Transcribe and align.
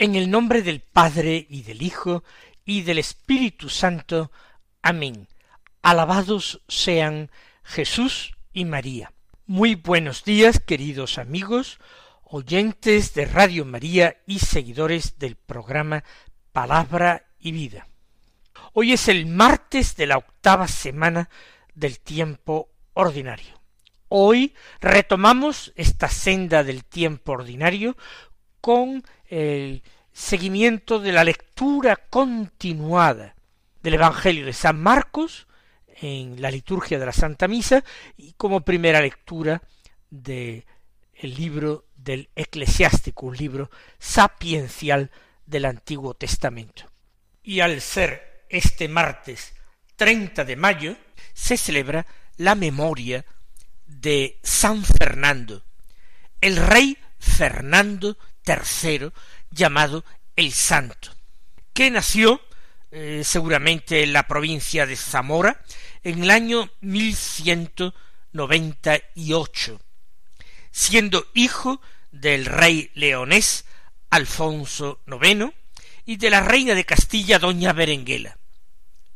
En 0.00 0.14
el 0.14 0.30
nombre 0.30 0.62
del 0.62 0.78
Padre 0.80 1.44
y 1.50 1.62
del 1.62 1.82
Hijo 1.82 2.22
y 2.64 2.82
del 2.82 3.00
Espíritu 3.00 3.68
Santo. 3.68 4.30
Amén. 4.80 5.26
Alabados 5.82 6.62
sean 6.68 7.32
Jesús 7.64 8.36
y 8.52 8.64
María. 8.64 9.12
Muy 9.46 9.74
buenos 9.74 10.22
días, 10.22 10.60
queridos 10.60 11.18
amigos, 11.18 11.80
oyentes 12.22 13.12
de 13.14 13.24
Radio 13.24 13.64
María 13.64 14.18
y 14.24 14.38
seguidores 14.38 15.18
del 15.18 15.34
programa 15.34 16.04
Palabra 16.52 17.26
y 17.40 17.50
Vida. 17.50 17.88
Hoy 18.74 18.92
es 18.92 19.08
el 19.08 19.26
martes 19.26 19.96
de 19.96 20.06
la 20.06 20.18
octava 20.18 20.68
semana 20.68 21.28
del 21.74 21.98
tiempo 21.98 22.70
ordinario. 22.92 23.60
Hoy 24.06 24.54
retomamos 24.80 25.72
esta 25.74 26.08
senda 26.08 26.62
del 26.62 26.84
tiempo 26.84 27.32
ordinario 27.32 27.96
con 28.60 29.02
el 29.28 29.82
seguimiento 30.12 30.98
de 30.98 31.12
la 31.12 31.24
lectura 31.24 31.96
continuada 31.96 33.34
del 33.82 33.94
Evangelio 33.94 34.46
de 34.46 34.52
San 34.52 34.80
Marcos 34.80 35.46
en 36.00 36.40
la 36.40 36.50
liturgia 36.50 36.98
de 36.98 37.06
la 37.06 37.12
Santa 37.12 37.48
Misa 37.48 37.84
y 38.16 38.32
como 38.32 38.62
primera 38.62 39.00
lectura 39.00 39.62
del 40.10 40.64
el 41.14 41.34
libro 41.34 41.86
del 41.96 42.30
eclesiástico, 42.36 43.26
un 43.26 43.36
libro 43.36 43.70
sapiencial 43.98 45.10
del 45.44 45.64
Antiguo 45.64 46.14
Testamento. 46.14 46.90
Y 47.42 47.60
al 47.60 47.80
ser 47.80 48.44
este 48.48 48.88
martes 48.88 49.52
30 49.96 50.44
de 50.44 50.56
mayo, 50.56 50.96
se 51.34 51.56
celebra 51.56 52.06
la 52.36 52.54
memoria 52.54 53.24
de 53.86 54.38
San 54.42 54.84
Fernando, 54.84 55.64
el 56.40 56.56
rey 56.56 56.96
Fernando 57.18 58.16
tercero 58.48 59.12
llamado 59.50 60.06
el 60.34 60.54
Santo, 60.54 61.14
que 61.74 61.90
nació 61.90 62.40
eh, 62.90 63.20
seguramente 63.22 64.02
en 64.02 64.14
la 64.14 64.26
provincia 64.26 64.86
de 64.86 64.96
Zamora 64.96 65.62
en 66.02 66.22
el 66.22 66.30
año 66.30 66.70
ocho, 69.34 69.78
siendo 70.70 71.26
hijo 71.34 71.82
del 72.10 72.46
rey 72.46 72.90
leonés 72.94 73.66
Alfonso 74.08 75.02
IX 75.06 75.52
y 76.06 76.16
de 76.16 76.30
la 76.30 76.40
reina 76.40 76.74
de 76.74 76.86
Castilla 76.86 77.38
doña 77.38 77.74
Berenguela. 77.74 78.38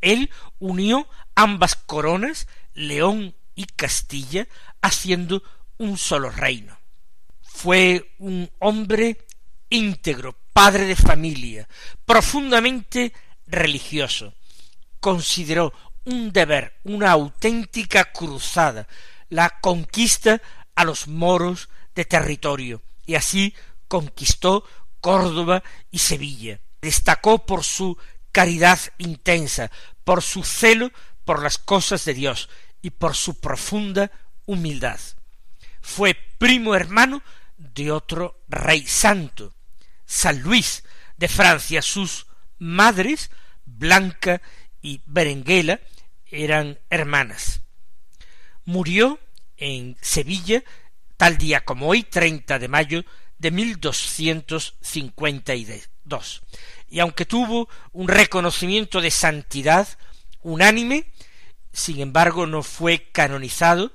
Él 0.03 0.29
unió 0.59 1.09
ambas 1.35 1.75
coronas, 1.75 2.49
León 2.75 3.35
y 3.55 3.65
Castilla, 3.65 4.47
haciendo 4.83 5.43
un 5.79 5.97
solo 5.97 6.29
reino. 6.29 6.82
Fue 7.63 8.13
un 8.19 8.51
hombre 8.59 9.25
íntegro, 9.71 10.37
padre 10.53 10.85
de 10.85 10.97
familia, 10.97 11.69
profundamente 12.05 13.13
religioso. 13.47 14.35
Consideró 14.99 15.73
un 16.05 16.33
deber, 16.33 16.81
una 16.83 17.13
auténtica 17.13 18.07
cruzada, 18.07 18.89
la 19.29 19.61
conquista 19.61 20.43
a 20.75 20.83
los 20.83 21.07
moros 21.07 21.69
de 21.95 22.05
territorio, 22.05 22.83
y 23.07 23.15
así 23.15 23.55
conquistó 23.87 24.65
Córdoba 25.01 25.63
y 25.93 26.01
Sevilla. 26.01 26.59
Destacó 26.81 27.47
por 27.47 27.63
su 27.63 27.97
caridad 28.33 28.81
intensa, 28.99 29.71
por 30.03 30.21
su 30.23 30.43
celo 30.43 30.91
por 31.25 31.41
las 31.41 31.59
cosas 31.59 32.05
de 32.07 32.15
Dios 32.15 32.49
y 32.83 32.91
por 32.91 33.15
su 33.15 33.39
profunda 33.39 34.11
humildad. 34.47 34.99
Fue 35.81 36.17
primo 36.39 36.75
hermano 36.75 37.23
de 37.75 37.91
otro 37.91 38.43
rey 38.49 38.87
santo, 38.87 39.55
San 40.05 40.43
Luis 40.43 40.85
de 41.17 41.29
Francia. 41.29 41.81
Sus 41.83 42.27
madres, 42.59 43.31
Blanca 43.65 44.43
y 44.81 45.01
Berenguela, 45.07 45.81
eran 46.27 46.79
hermanas. 46.91 47.63
Murió 48.65 49.19
en 49.57 49.97
Sevilla 50.01 50.63
tal 51.17 51.39
día 51.39 51.65
como 51.65 51.89
hoy, 51.89 52.03
30 52.03 52.59
de 52.59 52.69
mayo 52.69 53.05
de 53.39 53.51
1252. 53.51 56.43
Y 56.89 57.01
aunque 57.01 57.27
tuvo 57.27 57.69
un 57.93 58.09
reconocimiento 58.09 59.01
de 59.01 59.11
santidad 59.11 59.89
unánime, 60.43 61.11
sin 61.73 62.01
embargo 62.01 62.47
no 62.47 62.63
fue 62.63 63.09
canonizado 63.13 63.93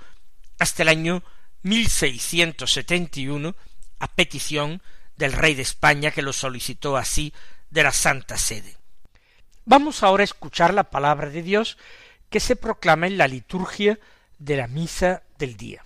hasta 0.60 0.84
el 0.84 0.90
año 0.90 1.24
1671 1.68 3.56
a 4.00 4.08
petición 4.08 4.82
del 5.18 5.34
rey 5.34 5.56
de 5.56 5.64
España 5.64 6.12
que 6.12 6.22
lo 6.22 6.34
solicitó 6.34 6.98
así 6.98 7.34
de 7.70 7.84
la 7.84 7.92
Santa 7.92 8.38
Sede. 8.38 8.78
Vamos 9.66 10.04
ahora 10.04 10.22
a 10.22 10.26
escuchar 10.26 10.74
la 10.74 10.90
palabra 10.90 11.30
de 11.30 11.42
Dios 11.44 11.78
que 12.30 12.40
se 12.40 12.56
proclama 12.56 13.08
en 13.08 13.18
la 13.18 13.28
liturgia 13.28 14.00
de 14.38 14.58
la 14.58 14.68
misa 14.68 15.24
del 15.38 15.58
día. 15.58 15.84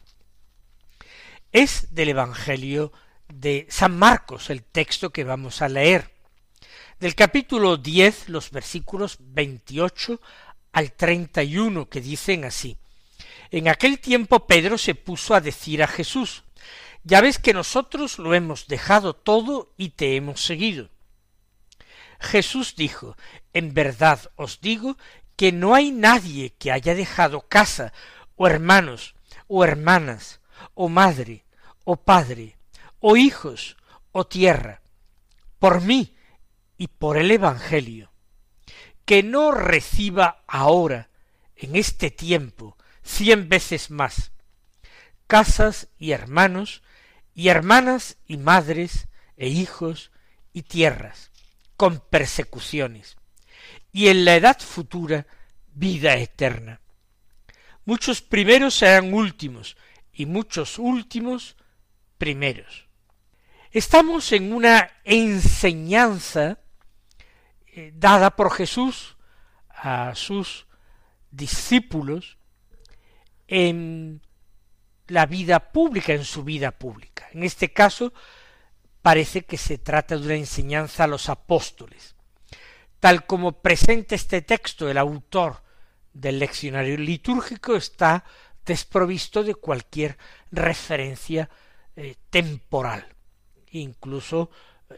Es 1.52 1.94
del 1.94 2.10
Evangelio 2.10 2.92
de 3.28 3.66
San 3.70 3.98
Marcos 3.98 4.50
el 4.50 4.64
texto 4.64 5.12
que 5.12 5.24
vamos 5.24 5.62
a 5.62 5.70
leer, 5.70 6.12
del 7.00 7.16
capítulo 7.16 7.78
diez 7.78 8.30
los 8.30 8.52
versículos 8.52 9.18
veintiocho 9.20 10.22
al 10.72 10.92
treinta 10.92 11.42
y 11.42 11.58
uno 11.58 11.90
que 11.90 12.02
dicen 12.02 12.46
así 12.46 12.78
en 13.52 13.68
aquel 13.68 14.00
tiempo 14.00 14.48
Pedro 14.48 14.78
se 14.78 14.96
puso 14.96 15.36
a 15.36 15.42
decir 15.42 15.84
a 15.84 15.88
Jesús, 15.88 16.44
ya 17.04 17.20
ves 17.22 17.38
que 17.38 17.54
nosotros 17.54 18.18
lo 18.18 18.34
hemos 18.34 18.68
dejado 18.68 19.14
todo 19.14 19.74
y 19.78 19.90
te 19.90 20.16
hemos 20.16 20.44
seguido. 20.44 20.90
Jesús 22.20 22.76
dijo, 22.76 23.18
en 23.54 23.74
verdad 23.74 24.32
os 24.36 24.62
digo 24.62 24.98
que 25.36 25.52
no 25.52 25.76
hay 25.76 25.92
nadie 25.92 26.54
que 26.54 26.72
haya 26.72 26.96
dejado 26.96 27.42
casa, 27.42 27.94
o 28.36 28.48
hermanos, 28.48 29.16
o 29.48 29.64
hermanas, 29.64 30.40
o 30.74 30.88
madre, 30.88 31.44
o 31.84 31.98
padre, 31.98 32.58
o 33.00 33.18
hijos, 33.18 33.76
o 34.12 34.26
tierra, 34.28 34.82
por 35.60 35.82
mí 35.82 36.16
y 36.78 36.88
por 36.88 37.18
el 37.18 37.32
Evangelio, 37.32 38.12
que 39.04 39.24
no 39.24 39.52
reciba 39.52 40.44
ahora, 40.48 41.10
en 41.56 41.76
este 41.76 42.12
tiempo, 42.12 42.78
cien 43.04 43.50
veces 43.50 43.92
más, 43.92 44.32
casas 45.28 45.88
y 45.98 46.12
hermanos, 46.12 46.82
y 47.34 47.50
hermanas 47.50 48.18
y 48.28 48.38
madres, 48.38 49.08
e 49.38 49.48
hijos 49.48 50.12
y 50.54 50.64
tierras, 50.64 51.32
con 51.78 52.00
persecuciones, 52.00 53.18
y 53.92 54.10
en 54.10 54.26
la 54.26 54.36
edad 54.36 54.60
futura 54.60 55.26
vida 55.74 56.16
eterna. 56.16 56.82
Muchos 57.86 58.22
primeros 58.22 58.76
serán 58.76 59.14
últimos, 59.14 59.78
y 60.14 60.26
muchos 60.26 60.78
últimos 60.78 61.56
primeros. 62.18 62.88
Estamos 63.72 64.32
en 64.34 64.54
una 64.54 64.92
enseñanza 65.04 66.60
eh, 67.68 67.94
dada 67.96 68.36
por 68.36 68.52
Jesús 68.52 69.16
a 69.70 70.14
sus 70.14 70.68
discípulos 71.32 72.38
en 73.52 74.22
la 75.08 75.26
vida 75.26 75.74
pública, 75.74 76.14
en 76.14 76.24
su 76.24 76.46
vida 76.46 76.72
pública. 76.72 77.28
En 77.34 77.44
este 77.44 77.74
caso, 77.74 78.14
parece 79.02 79.44
que 79.44 79.58
se 79.58 79.78
trata 79.78 80.18
de 80.18 80.26
una 80.26 80.36
enseñanza 80.36 81.04
a 81.04 81.08
los 81.08 81.28
apóstoles. 81.28 82.16
Tal 83.02 83.26
como 83.26 83.62
presenta 83.62 84.16
este 84.16 84.42
texto 84.42 84.90
el 84.90 84.98
autor 84.98 85.64
del 86.14 86.40
leccionario 86.40 86.98
litúrgico, 86.98 87.76
está 87.76 88.24
desprovisto 88.66 89.44
de 89.44 89.56
cualquier 89.56 90.18
referencia 90.50 91.50
eh, 91.98 92.16
temporal, 92.30 93.06
incluso 93.72 94.50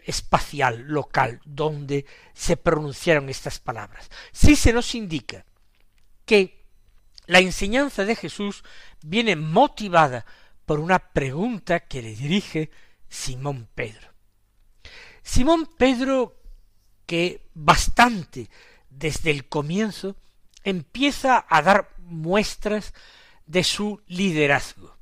espacial, 0.05 0.85
local, 0.88 1.41
donde 1.44 2.05
se 2.33 2.55
pronunciaron 2.55 3.29
estas 3.29 3.57
palabras. 3.57 4.11
Sí 4.31 4.55
se 4.55 4.73
nos 4.73 4.94
indica 4.94 5.44
que 6.25 6.62
La 7.25 7.40
enseñanza 7.40 8.06
de 8.06 8.16
Jesús 8.16 8.64
viene 9.02 9.36
motivada 9.36 10.25
por 10.66 10.80
una 10.80 11.00
pregunta 11.00 11.81
que 11.81 12.02
le 12.02 12.16
dirige 12.16 12.70
Simón 13.10 13.68
Pedro. 13.75 14.10
Simón 15.22 15.70
Pedro, 15.78 16.36
que 17.06 17.50
bastante 17.54 18.50
desde 18.90 19.31
el 19.31 19.48
comienzo 19.48 20.16
empieza 20.64 21.46
a 21.50 21.62
dar 21.62 21.90
muestras 21.98 22.94
de 23.46 23.64
su 23.64 24.02
liderazgo. 24.08 24.98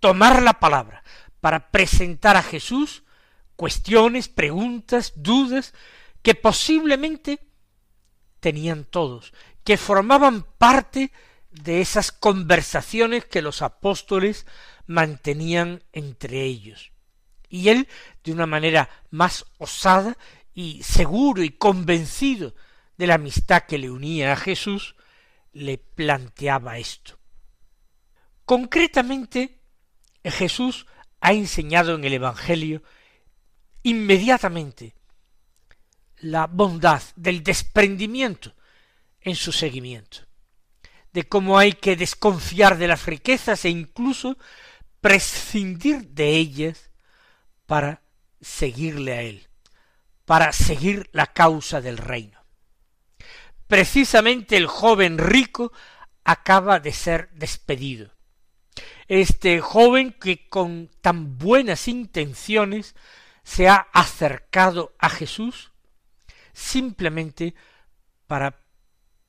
Tomar 0.00 0.42
la 0.42 0.60
palabra 0.60 1.02
para 1.40 1.70
presentar 1.70 2.36
a 2.36 2.42
Jesús 2.42 3.02
cuestiones, 3.56 4.28
preguntas, 4.28 5.12
dudas 5.16 5.74
que 6.22 6.34
posiblemente 6.34 7.40
tenían 8.40 8.84
todos, 8.84 9.32
que 9.66 9.76
formaban 9.76 10.44
parte 10.58 11.10
de 11.50 11.80
esas 11.80 12.12
conversaciones 12.12 13.24
que 13.24 13.42
los 13.42 13.62
apóstoles 13.62 14.46
mantenían 14.86 15.82
entre 15.92 16.44
ellos. 16.44 16.92
Y 17.48 17.68
él, 17.70 17.88
de 18.22 18.30
una 18.30 18.46
manera 18.46 18.88
más 19.10 19.44
osada 19.58 20.16
y 20.54 20.84
seguro 20.84 21.42
y 21.42 21.50
convencido 21.50 22.54
de 22.96 23.08
la 23.08 23.14
amistad 23.14 23.64
que 23.64 23.78
le 23.78 23.90
unía 23.90 24.32
a 24.32 24.36
Jesús, 24.36 24.94
le 25.52 25.78
planteaba 25.78 26.78
esto. 26.78 27.18
Concretamente, 28.44 29.58
Jesús 30.22 30.86
ha 31.20 31.32
enseñado 31.32 31.96
en 31.96 32.04
el 32.04 32.12
Evangelio 32.12 32.84
inmediatamente 33.82 34.94
la 36.18 36.46
bondad 36.46 37.02
del 37.16 37.42
desprendimiento 37.42 38.55
en 39.26 39.34
su 39.34 39.50
seguimiento, 39.50 40.18
de 41.12 41.28
cómo 41.28 41.58
hay 41.58 41.72
que 41.72 41.96
desconfiar 41.96 42.78
de 42.78 42.86
las 42.86 43.06
riquezas 43.06 43.64
e 43.64 43.70
incluso 43.70 44.38
prescindir 45.00 46.10
de 46.10 46.36
ellas 46.36 46.92
para 47.66 48.02
seguirle 48.40 49.12
a 49.14 49.22
él, 49.22 49.48
para 50.24 50.52
seguir 50.52 51.10
la 51.12 51.26
causa 51.26 51.80
del 51.80 51.98
reino. 51.98 52.40
Precisamente 53.66 54.56
el 54.56 54.68
joven 54.68 55.18
rico 55.18 55.72
acaba 56.22 56.78
de 56.78 56.92
ser 56.92 57.28
despedido. 57.32 58.12
Este 59.08 59.60
joven 59.60 60.12
que 60.12 60.48
con 60.48 60.88
tan 61.00 61.36
buenas 61.36 61.88
intenciones 61.88 62.94
se 63.42 63.68
ha 63.68 63.88
acercado 63.92 64.94
a 65.00 65.10
Jesús 65.10 65.72
simplemente 66.52 67.56
para 68.28 68.65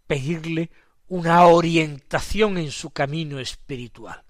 pedirle 0.08 0.72
una 1.08 1.46
orientación 1.46 2.58
en 2.58 2.72
su 2.72 2.92
camino 2.92 3.40
espiritual. 3.40 4.24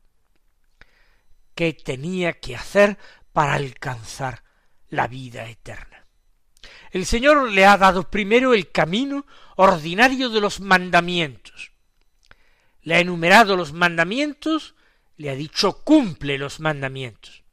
¿Qué 1.55 1.73
tenía 1.73 2.33
que 2.33 2.55
hacer 2.55 2.97
para 3.31 3.53
alcanzar 3.53 4.43
la 4.89 5.07
vida 5.07 5.49
eterna? 5.49 6.05
El 6.91 7.05
Señor 7.05 7.51
le 7.51 7.65
ha 7.65 7.77
dado 7.77 8.09
primero 8.09 8.53
el 8.53 8.71
camino 8.71 9.25
ordinario 9.55 10.29
de 10.29 10.41
los 10.41 10.59
mandamientos. 10.59 11.71
Le 12.81 12.95
ha 12.95 12.99
enumerado 12.99 13.55
los 13.55 13.73
mandamientos, 13.73 14.75
le 15.17 15.29
ha 15.29 15.35
dicho 15.35 15.83
cumple 15.83 16.37
los 16.37 16.59
mandamientos. 16.59 17.43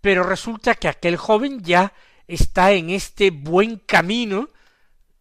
Pero 0.00 0.22
resulta 0.22 0.74
que 0.74 0.88
aquel 0.88 1.16
joven 1.16 1.62
ya 1.62 1.92
está 2.26 2.72
en 2.72 2.90
este 2.90 3.30
buen 3.30 3.78
camino 3.78 4.50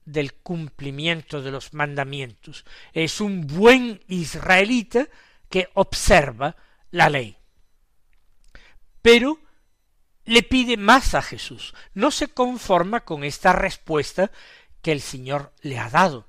del 0.06 0.34
cumplimiento 0.34 1.42
de 1.42 1.52
los 1.52 1.74
mandamientos. 1.74 2.63
Es 2.94 3.19
un 3.19 3.48
buen 3.48 4.02
israelita 4.07 5.07
que 5.50 5.69
observa 5.74 6.56
la 6.92 7.10
ley. 7.10 7.38
Pero 9.02 9.40
le 10.25 10.44
pide 10.44 10.78
más 10.78 11.13
a 11.13 11.22
Jesús. 11.22 11.74
No 11.94 12.12
se 12.12 12.28
conforma 12.28 13.02
con 13.02 13.24
esta 13.24 13.54
respuesta 13.54 14.31
que 14.81 14.92
el 14.92 15.02
Señor 15.02 15.54
le 15.62 15.80
ha 15.80 15.90
dado, 15.90 16.28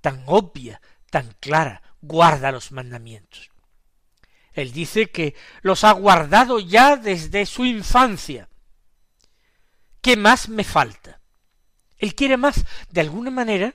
tan 0.00 0.22
obvia, 0.26 0.80
tan 1.10 1.34
clara, 1.40 1.82
guarda 2.00 2.52
los 2.52 2.72
mandamientos. 2.72 3.50
Él 4.52 4.72
dice 4.72 5.10
que 5.10 5.34
los 5.62 5.84
ha 5.84 5.92
guardado 5.92 6.60
ya 6.60 6.96
desde 6.96 7.44
su 7.44 7.64
infancia. 7.64 8.48
¿Qué 10.00 10.16
más 10.16 10.48
me 10.48 10.64
falta? 10.64 11.20
Él 11.98 12.14
quiere 12.14 12.36
más. 12.36 12.64
De 12.90 13.00
alguna 13.00 13.30
manera 13.30 13.74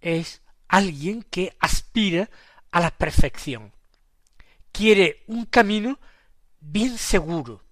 es 0.00 0.42
alguien 0.68 1.22
que 1.22 1.56
aspira 1.60 2.30
a 2.70 2.80
la 2.80 2.90
perfección. 2.90 3.72
Quiere 4.72 5.24
un 5.26 5.46
camino 5.46 5.98
bien 6.60 6.96
seguro, 6.96 7.64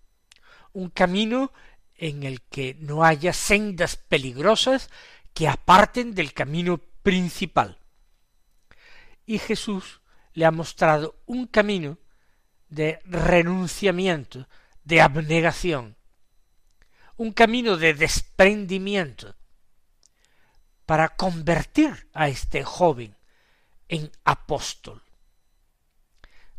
un 0.73 0.91
camino 0.91 1.53
en 1.95 2.23
el 2.23 2.43
que 2.43 2.77
no 2.81 3.05
haya 3.05 3.33
sendas 3.33 3.97
peligrosas 3.97 4.91
que 5.35 5.49
aparten 5.49 6.15
del 6.15 6.33
camino 6.33 6.79
principal. 7.03 7.79
Y 9.27 9.39
Jesús 9.39 10.01
le 10.33 10.45
ha 10.45 10.51
mostrado 10.51 11.21
un 11.27 11.47
camino 11.47 11.99
de 12.69 12.99
renunciamiento, 13.05 14.49
de 14.85 15.01
abnegación, 15.01 15.97
un 17.17 17.33
camino 17.33 17.77
de 17.77 17.95
desprendimiento 17.95 19.38
para 20.89 21.11
convertir 21.11 22.09
a 22.15 22.31
este 22.31 22.65
joven 22.65 23.15
en 23.89 24.11
apóstol. 24.25 25.03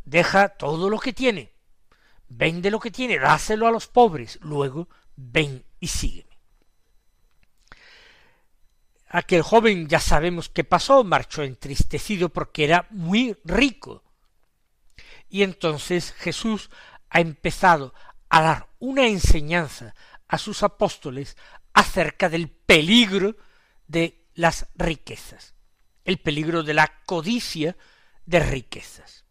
Deja 0.04 0.50
todo 0.50 0.88
lo 0.88 1.00
que 1.00 1.12
tiene, 1.12 1.52
vende 2.28 2.70
lo 2.70 2.78
que 2.78 2.92
tiene, 2.92 3.18
dáselo 3.18 3.66
a 3.66 3.72
los 3.72 3.88
pobres, 3.88 4.38
luego 4.40 4.88
ven 5.16 5.64
y 5.80 5.88
sígueme. 5.88 6.38
Aquel 9.08 9.42
joven 9.42 9.88
ya 9.88 9.98
sabemos 9.98 10.48
qué 10.48 10.62
pasó, 10.62 11.02
marchó 11.02 11.42
entristecido 11.42 12.28
porque 12.28 12.62
era 12.62 12.86
muy 12.90 13.36
rico. 13.44 14.04
Y 15.28 15.42
entonces 15.42 16.12
Jesús 16.12 16.70
ha 17.08 17.18
empezado 17.18 17.94
a 18.28 18.42
dar 18.42 18.68
una 18.78 19.08
enseñanza 19.08 19.96
a 20.28 20.38
sus 20.38 20.62
apóstoles 20.62 21.36
acerca 21.72 22.28
del 22.28 22.48
peligro 22.48 23.34
de 23.88 24.19
las 24.40 24.68
riquezas, 24.74 25.54
el 26.04 26.18
peligro 26.18 26.62
de 26.62 26.72
la 26.74 26.90
codicia 27.04 27.76
de 28.24 28.40
riquezas. 28.40 29.26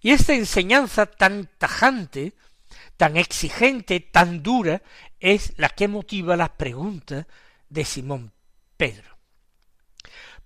Y 0.00 0.12
esta 0.12 0.32
enseñanza 0.34 1.06
tan 1.06 1.50
tajante, 1.58 2.34
tan 2.96 3.16
exigente, 3.16 3.98
tan 3.98 4.42
dura, 4.42 4.82
es 5.18 5.54
la 5.56 5.68
que 5.68 5.88
motiva 5.88 6.36
la 6.36 6.56
pregunta 6.56 7.26
de 7.68 7.84
Simón 7.84 8.32
Pedro. 8.76 9.18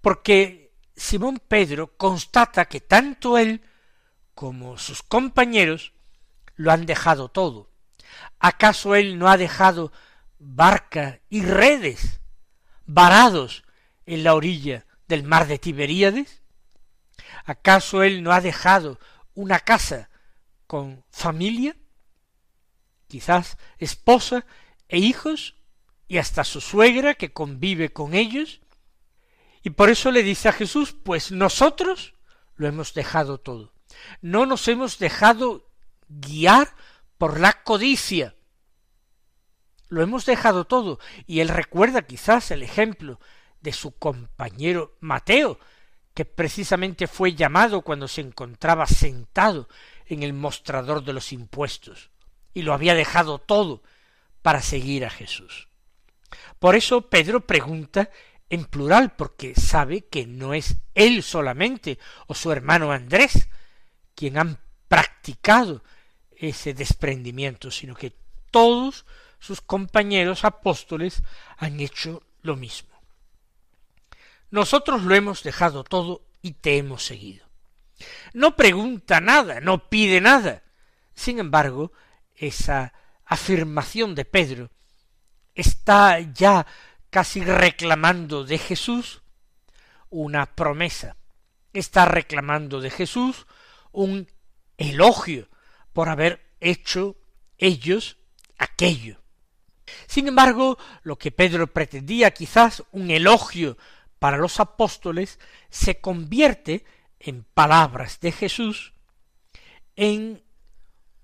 Porque 0.01 0.73
Simón 0.97 1.39
Pedro 1.47 1.97
constata 1.99 2.67
que 2.67 2.81
tanto 2.81 3.37
él 3.37 3.63
como 4.35 4.79
sus 4.79 5.03
compañeros 5.03 5.93
lo 6.55 6.73
han 6.73 6.87
dejado 6.87 7.29
todo. 7.29 7.71
¿Acaso 8.39 8.95
él 8.95 9.19
no 9.19 9.29
ha 9.29 9.37
dejado 9.37 9.93
barca 10.39 11.21
y 11.29 11.43
redes 11.43 12.21
varados 12.87 13.66
en 14.07 14.25
la 14.25 14.35
orilla 14.35 14.87
del 15.09 15.25
mar 15.25 15.47
de 15.47 15.59
Tiberíades? 15.59 16.43
¿Acaso 17.45 18.03
él 18.03 18.23
no 18.23 18.33
ha 18.33 18.41
dejado 18.41 18.99
una 19.35 19.61
casa 19.61 20.11
con 20.67 21.05
familia, 21.11 21.77
quizás 23.09 23.59
esposa 23.79 24.47
e 24.89 24.99
hijos, 24.99 25.57
y 26.09 26.19
hasta 26.19 26.45
su 26.45 26.61
suegra 26.61 27.15
que 27.15 27.33
convive 27.33 27.93
con 27.93 28.15
ellos? 28.15 28.61
Y 29.63 29.71
por 29.71 29.91
eso 29.91 30.11
le 30.11 30.23
dice 30.23 30.49
a 30.49 30.53
Jesús, 30.53 30.93
pues 30.93 31.33
nosotros 31.33 32.15
lo 32.55 32.69
hemos 32.69 32.95
dejado 32.95 33.39
todo. 33.39 33.73
No 34.21 34.47
nos 34.47 34.69
hemos 34.69 34.99
dejado 34.99 35.69
guiar 36.09 36.75
por 37.19 37.41
la 37.41 37.65
codicia. 37.65 38.37
Lo 39.89 40.03
hemos 40.03 40.27
dejado 40.27 40.67
todo. 40.67 41.01
Y 41.27 41.41
él 41.41 41.49
recuerda 41.49 42.03
quizás 42.03 42.51
el 42.51 42.63
ejemplo 42.63 43.21
de 43.67 43.73
su 43.73 43.99
compañero 43.99 44.95
Mateo, 45.01 45.59
que 46.15 46.25
precisamente 46.25 47.09
fue 47.09 47.35
llamado 47.35 47.83
cuando 47.83 48.07
se 48.07 48.21
encontraba 48.21 48.87
sentado 48.87 49.69
en 50.07 50.23
el 50.23 50.33
mostrador 50.33 51.03
de 51.03 51.13
los 51.13 51.33
impuestos, 51.33 52.11
y 52.55 52.63
lo 52.63 52.73
había 52.73 52.95
dejado 52.95 53.41
todo 53.41 53.83
para 54.41 54.63
seguir 54.63 55.05
a 55.05 55.11
Jesús. 55.11 55.67
Por 56.61 56.77
eso 56.77 57.11
Pedro 57.11 57.41
pregunta 57.41 58.09
en 58.51 58.67
plural, 58.67 59.17
porque 59.17 59.57
sabe 59.57 60.03
que 60.03 60.29
no 60.29 60.55
es 60.55 60.77
él 60.95 61.25
solamente 61.25 61.99
o 62.29 62.35
su 62.35 62.53
hermano 62.53 62.93
Andrés 62.93 63.49
quien 64.15 64.39
han 64.39 64.61
practicado 64.87 65.83
ese 66.37 66.73
desprendimiento, 66.73 67.73
sino 67.73 67.97
que 67.97 68.13
todos 68.53 69.07
sus 69.41 69.61
compañeros 69.61 70.45
apóstoles 70.45 71.25
han 71.57 71.81
hecho 71.81 72.23
lo 72.43 72.55
mismo. 72.55 72.96
Nosotros 74.51 75.03
lo 75.03 75.15
hemos 75.15 75.43
dejado 75.43 75.85
todo 75.85 76.23
y 76.43 76.53
te 76.53 76.79
hemos 76.79 77.05
seguido. 77.05 77.47
No 78.33 78.57
pregunta 78.57 79.21
nada, 79.21 79.61
no 79.61 79.89
pide 79.89 80.21
nada. 80.21 80.63
Sin 81.15 81.39
embargo, 81.39 81.93
esa 82.35 82.93
afirmación 83.25 84.15
de 84.15 84.25
Pedro 84.25 84.71
está 85.55 86.21
ya 86.21 86.67
casi 87.11 87.43
reclamando 87.43 88.45
de 88.45 88.59
Jesús 88.59 89.23
una 90.11 90.55
promesa, 90.55 91.17
está 91.73 92.05
reclamando 92.05 92.81
de 92.81 92.91
Jesús 92.91 93.47
un 93.93 94.29
elogio 94.77 95.49
por 95.93 96.09
haber 96.09 96.47
hecho 96.61 97.17
ellos 97.59 98.19
aquello. 98.59 99.21
Sin 100.07 100.29
embargo, 100.29 100.79
lo 101.03 101.17
que 101.17 101.31
Pedro 101.31 101.67
pretendía 101.69 102.33
quizás 102.33 102.83
un 102.93 103.11
elogio 103.11 103.79
para 104.19 104.39
los 104.39 104.61
apóstoles 104.61 105.39
se 105.71 106.01
convierte 106.01 106.85
en 107.21 107.45
palabras 107.45 108.21
de 108.21 108.33
Jesús 108.33 108.93
en 109.95 110.43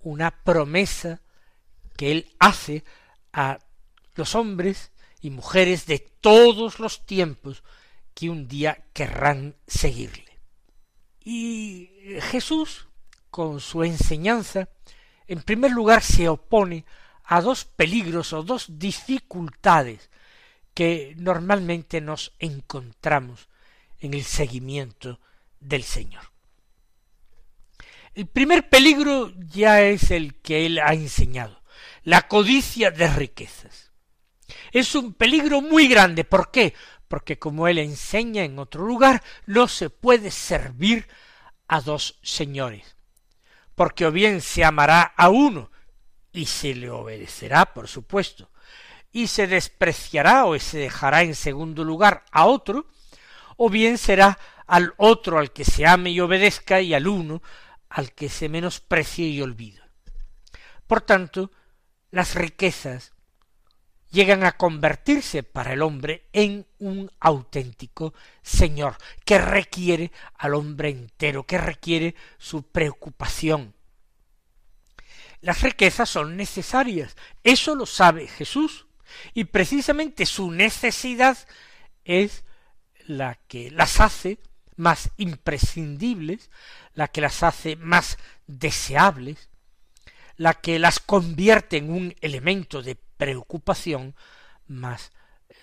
una 0.00 0.42
promesa 0.42 1.20
que 1.96 2.12
él 2.12 2.34
hace 2.38 2.84
a 3.32 3.58
los 4.14 4.34
hombres 4.34 4.92
y 5.20 5.30
mujeres 5.30 5.86
de 5.86 5.98
todos 5.98 6.80
los 6.80 7.06
tiempos 7.06 7.62
que 8.14 8.28
un 8.28 8.48
día 8.48 8.84
querrán 8.92 9.56
seguirle. 9.66 10.38
Y 11.24 11.90
Jesús, 12.20 12.88
con 13.30 13.60
su 13.60 13.84
enseñanza, 13.84 14.68
en 15.26 15.42
primer 15.42 15.70
lugar 15.70 16.02
se 16.02 16.28
opone 16.28 16.84
a 17.24 17.40
dos 17.40 17.64
peligros 17.64 18.32
o 18.32 18.42
dos 18.42 18.66
dificultades 18.78 20.10
que 20.74 21.14
normalmente 21.16 22.00
nos 22.00 22.34
encontramos 22.38 23.48
en 23.98 24.14
el 24.14 24.24
seguimiento 24.24 25.20
del 25.60 25.82
Señor. 25.82 26.24
El 28.14 28.26
primer 28.26 28.68
peligro 28.68 29.32
ya 29.38 29.82
es 29.82 30.10
el 30.10 30.34
que 30.40 30.66
él 30.66 30.78
ha 30.78 30.92
enseñado, 30.92 31.62
la 32.02 32.28
codicia 32.28 32.90
de 32.90 33.08
riquezas. 33.08 33.92
Es 34.72 34.94
un 34.94 35.14
peligro 35.14 35.62
muy 35.62 35.88
grande. 35.88 36.24
¿Por 36.24 36.50
qué? 36.50 36.74
Porque 37.08 37.38
como 37.38 37.68
él 37.68 37.78
enseña 37.78 38.44
en 38.44 38.58
otro 38.58 38.84
lugar, 38.84 39.22
no 39.46 39.68
se 39.68 39.88
puede 39.88 40.30
servir 40.30 41.08
a 41.68 41.80
dos 41.80 42.18
señores. 42.22 42.96
Porque 43.74 44.04
o 44.04 44.12
bien 44.12 44.40
se 44.42 44.64
amará 44.64 45.02
a 45.02 45.30
uno 45.30 45.70
y 46.32 46.46
se 46.46 46.74
le 46.74 46.90
obedecerá, 46.90 47.72
por 47.72 47.88
supuesto, 47.88 48.50
y 49.12 49.26
se 49.26 49.46
despreciará 49.46 50.46
o 50.46 50.58
se 50.58 50.78
dejará 50.78 51.22
en 51.22 51.34
segundo 51.34 51.84
lugar 51.84 52.24
a 52.32 52.46
otro, 52.46 52.86
o 53.56 53.68
bien 53.68 53.98
será 53.98 54.38
al 54.66 54.94
otro 54.96 55.38
al 55.38 55.52
que 55.52 55.64
se 55.64 55.86
ame 55.86 56.10
y 56.10 56.20
obedezca 56.20 56.80
y 56.80 56.94
al 56.94 57.06
uno 57.06 57.42
al 57.88 58.12
que 58.12 58.28
se 58.28 58.48
menosprecie 58.48 59.26
y 59.28 59.42
olvida. 59.42 59.86
Por 60.86 61.02
tanto, 61.02 61.50
las 62.10 62.34
riquezas 62.34 63.12
llegan 64.10 64.44
a 64.44 64.52
convertirse 64.52 65.42
para 65.42 65.74
el 65.74 65.82
hombre 65.82 66.28
en 66.32 66.66
un 66.78 67.10
auténtico 67.20 68.14
Señor, 68.42 68.96
que 69.24 69.38
requiere 69.38 70.12
al 70.34 70.54
hombre 70.54 70.90
entero, 70.90 71.44
que 71.44 71.58
requiere 71.58 72.14
su 72.38 72.62
preocupación, 72.62 73.74
las 75.42 75.60
riquezas 75.60 76.08
son 76.08 76.36
necesarias. 76.36 77.16
Eso 77.42 77.74
lo 77.74 77.84
sabe 77.84 78.28
Jesús. 78.28 78.86
Y 79.34 79.44
precisamente 79.44 80.26
su 80.26 80.50
necesidad 80.50 81.38
es 82.04 82.44
la 83.06 83.34
que 83.34 83.70
las 83.70 84.00
hace 84.00 84.38
más 84.76 85.10
imprescindibles, 85.16 86.50
la 86.94 87.08
que 87.08 87.20
las 87.20 87.42
hace 87.42 87.76
más 87.76 88.18
deseables, 88.46 89.48
la 90.36 90.54
que 90.54 90.78
las 90.78 90.98
convierte 90.98 91.76
en 91.76 91.90
un 91.90 92.14
elemento 92.20 92.82
de 92.82 92.96
preocupación 92.96 94.14
más 94.66 95.12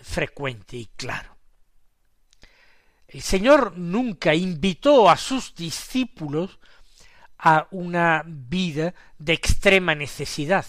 frecuente 0.02 0.78
y 0.78 0.86
claro. 0.96 1.38
El 3.08 3.22
Señor 3.22 3.78
nunca 3.78 4.36
invitó 4.36 5.10
a 5.10 5.18
sus 5.18 5.56
discípulos 5.56 6.60
a 7.40 7.68
una 7.72 8.24
vida 8.26 8.94
de 9.18 9.34
extrema 9.34 9.96
necesidad, 9.96 10.66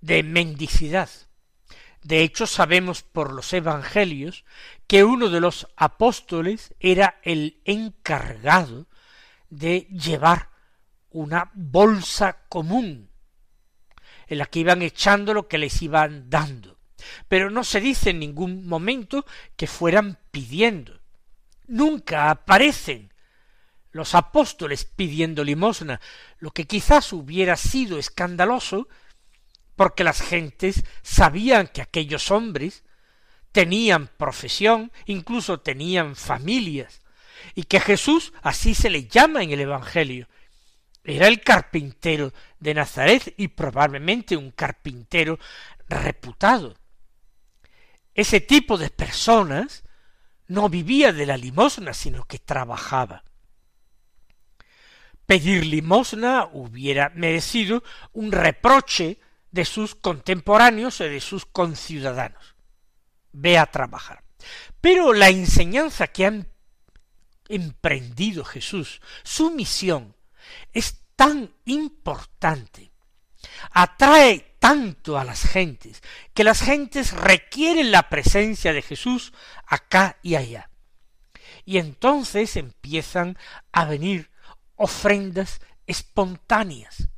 de 0.00 0.22
mendicidad. 0.22 1.10
De 2.02 2.22
hecho, 2.22 2.46
sabemos 2.46 3.02
por 3.02 3.32
los 3.32 3.52
evangelios 3.52 4.44
que 4.86 5.04
uno 5.04 5.28
de 5.28 5.40
los 5.40 5.68
apóstoles 5.76 6.74
era 6.80 7.20
el 7.22 7.60
encargado 7.64 8.86
de 9.50 9.82
llevar 9.90 10.50
una 11.10 11.50
bolsa 11.54 12.38
común 12.48 13.10
en 14.26 14.38
la 14.38 14.46
que 14.46 14.60
iban 14.60 14.82
echando 14.82 15.34
lo 15.34 15.46
que 15.46 15.58
les 15.58 15.80
iban 15.82 16.28
dando. 16.30 16.78
Pero 17.28 17.50
no 17.50 17.64
se 17.64 17.80
dice 17.80 18.10
en 18.10 18.20
ningún 18.20 18.66
momento 18.66 19.24
que 19.56 19.66
fueran 19.66 20.18
pidiendo. 20.30 21.00
Nunca 21.66 22.30
aparecen 22.30 23.12
los 23.90 24.14
apóstoles 24.14 24.84
pidiendo 24.84 25.44
limosna, 25.44 26.00
lo 26.38 26.50
que 26.50 26.66
quizás 26.66 27.12
hubiera 27.12 27.56
sido 27.56 27.98
escandaloso, 27.98 28.88
porque 29.82 30.04
las 30.04 30.20
gentes 30.22 30.84
sabían 31.02 31.66
que 31.66 31.82
aquellos 31.82 32.30
hombres 32.30 32.84
tenían 33.50 34.06
profesión, 34.06 34.92
incluso 35.06 35.58
tenían 35.58 36.14
familias, 36.14 37.02
y 37.56 37.64
que 37.64 37.80
Jesús, 37.80 38.32
así 38.42 38.76
se 38.76 38.90
le 38.90 39.08
llama 39.08 39.42
en 39.42 39.50
el 39.50 39.58
Evangelio, 39.58 40.28
era 41.02 41.26
el 41.26 41.40
carpintero 41.40 42.32
de 42.60 42.74
Nazaret 42.74 43.34
y 43.36 43.48
probablemente 43.48 44.36
un 44.36 44.52
carpintero 44.52 45.40
reputado. 45.88 46.76
Ese 48.14 48.40
tipo 48.40 48.78
de 48.78 48.88
personas 48.88 49.82
no 50.46 50.68
vivía 50.68 51.12
de 51.12 51.26
la 51.26 51.36
limosna, 51.36 51.92
sino 51.92 52.22
que 52.22 52.38
trabajaba. 52.38 53.24
Pedir 55.26 55.66
limosna 55.66 56.48
hubiera 56.52 57.08
merecido 57.16 57.82
un 58.12 58.30
reproche 58.30 59.18
de 59.52 59.64
sus 59.64 59.94
contemporáneos 59.94 61.00
y 61.00 61.04
de 61.04 61.20
sus 61.20 61.46
conciudadanos. 61.46 62.56
Ve 63.32 63.58
a 63.58 63.66
trabajar. 63.66 64.24
Pero 64.80 65.12
la 65.12 65.28
enseñanza 65.28 66.08
que 66.08 66.26
ha 66.26 66.46
emprendido 67.48 68.44
Jesús, 68.44 69.00
su 69.22 69.50
misión, 69.50 70.16
es 70.72 71.02
tan 71.14 71.54
importante, 71.66 72.90
atrae 73.70 74.56
tanto 74.58 75.18
a 75.18 75.24
las 75.24 75.42
gentes, 75.42 76.02
que 76.34 76.44
las 76.44 76.62
gentes 76.62 77.12
requieren 77.12 77.90
la 77.90 78.08
presencia 78.08 78.72
de 78.72 78.82
Jesús 78.82 79.32
acá 79.66 80.18
y 80.22 80.36
allá. 80.36 80.70
Y 81.64 81.78
entonces 81.78 82.56
empiezan 82.56 83.38
a 83.70 83.84
venir 83.84 84.30
ofrendas 84.76 85.60
espontáneas, 85.86 87.08